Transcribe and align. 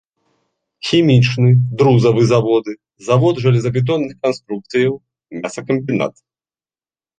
Хімічны, 0.91 1.49
друзавы 1.81 2.21
заводы, 2.31 2.73
завод 3.09 3.35
жалезабетонных 3.45 4.13
канструкцыя, 4.25 4.89
мясакамбінат. 5.45 6.13